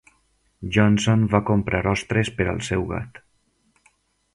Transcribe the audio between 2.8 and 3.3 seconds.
gat.